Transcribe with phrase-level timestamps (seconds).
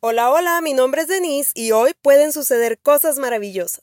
[0.00, 3.82] Hola, hola, mi nombre es Denise y hoy pueden suceder cosas maravillosas.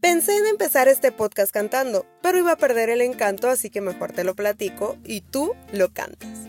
[0.00, 4.10] Pensé en empezar este podcast cantando, pero iba a perder el encanto, así que mejor
[4.10, 6.48] te lo platico y tú lo cantas.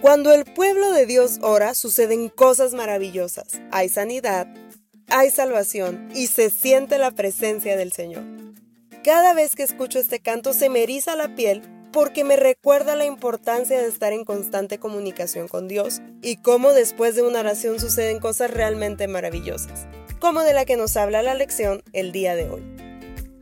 [0.00, 3.60] Cuando el pueblo de Dios ora, suceden cosas maravillosas.
[3.70, 4.48] Hay sanidad,
[5.06, 8.24] hay salvación y se siente la presencia del Señor.
[9.04, 13.04] Cada vez que escucho este canto se me eriza la piel porque me recuerda la
[13.04, 18.20] importancia de estar en constante comunicación con Dios y cómo después de una oración suceden
[18.20, 19.86] cosas realmente maravillosas,
[20.20, 22.62] como de la que nos habla la lección el día de hoy.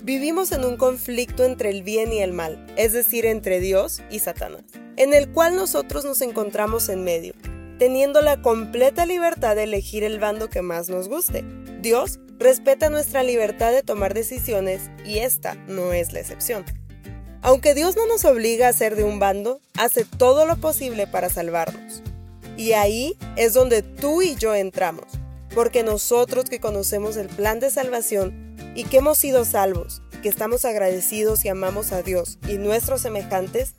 [0.02, 4.20] Vivimos en un conflicto entre el bien y el mal, es decir, entre Dios y
[4.20, 4.62] Satanás,
[4.96, 7.34] en el cual nosotros nos encontramos en medio,
[7.78, 11.44] teniendo la completa libertad de elegir el bando que más nos guste.
[11.80, 16.64] Dios respeta nuestra libertad de tomar decisiones y esta no es la excepción.
[17.42, 21.28] Aunque Dios no nos obliga a ser de un bando, hace todo lo posible para
[21.28, 22.02] salvarnos.
[22.56, 25.06] Y ahí es donde tú y yo entramos,
[25.54, 30.64] porque nosotros que conocemos el plan de salvación y que hemos sido salvos, que estamos
[30.64, 33.74] agradecidos y amamos a Dios y nuestros semejantes,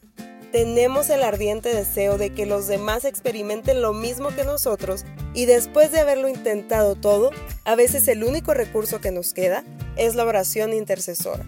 [0.52, 5.92] tenemos el ardiente deseo de que los demás experimenten lo mismo que nosotros y después
[5.92, 7.32] de haberlo intentado todo,
[7.66, 9.64] a veces el único recurso que nos queda
[9.98, 11.46] es la oración intercesora.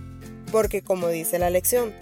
[0.52, 1.94] Porque como dice la lección,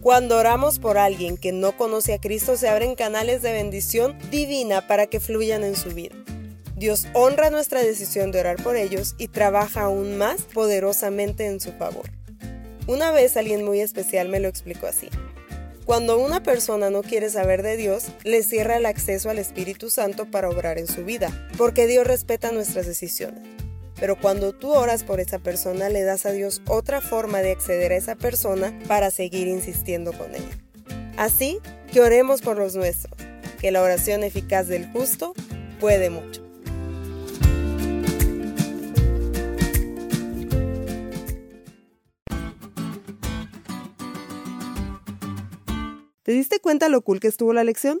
[0.00, 4.86] cuando oramos por alguien que no conoce a Cristo se abren canales de bendición divina
[4.86, 6.14] para que fluyan en su vida.
[6.76, 11.72] Dios honra nuestra decisión de orar por ellos y trabaja aún más poderosamente en su
[11.72, 12.10] favor.
[12.86, 15.08] Una vez alguien muy especial me lo explicó así.
[15.86, 20.30] Cuando una persona no quiere saber de Dios, le cierra el acceso al Espíritu Santo
[20.30, 23.42] para obrar en su vida, porque Dios respeta nuestras decisiones.
[23.98, 27.92] Pero cuando tú oras por esa persona, le das a Dios otra forma de acceder
[27.92, 30.44] a esa persona para seguir insistiendo con él.
[31.16, 31.60] Así
[31.92, 33.14] que oremos por los nuestros,
[33.60, 35.32] que la oración eficaz del justo
[35.80, 36.46] puede mucho.
[46.22, 48.00] ¿Te diste cuenta lo cool que estuvo la lección?